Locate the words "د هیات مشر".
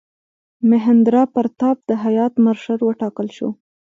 1.89-2.77